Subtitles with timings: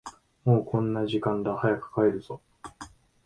[0.45, 2.41] もうこんな時間だ、早く帰るぞ。